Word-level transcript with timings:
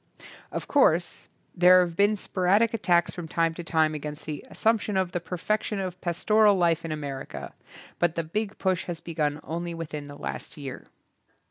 Of 0.51 0.67
course, 0.67 1.29
there 1.55 1.81
have 1.81 1.95
been 1.95 2.15
sporadic 2.15 2.73
attacks 2.73 3.13
from 3.13 3.27
time 3.27 3.53
to 3.53 3.63
time 3.63 3.93
against 3.93 4.25
the 4.25 4.43
assumption 4.49 4.97
of 4.97 5.11
the 5.11 5.19
perfection 5.19 5.77
of 5.79 6.01
pas 6.01 6.23
toral 6.25 6.55
life 6.57 6.83
in 6.83 6.91
America, 6.91 7.53
but 7.99 8.15
the 8.15 8.23
big 8.23 8.57
push 8.57 8.85
has 8.85 8.99
begun 8.99 9.39
only 9.43 9.75
within 9.75 10.05
the 10.05 10.17
last 10.17 10.57
year. 10.57 10.87